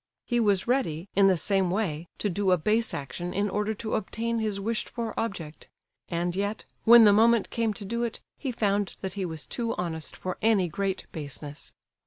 [0.25, 3.93] He was ready, in the same way, to do a base action in order to
[3.93, 5.69] obtain his wished for object;
[6.09, 9.75] and yet, when the moment came to do it, he found that he was too
[9.75, 11.73] honest for any great baseness.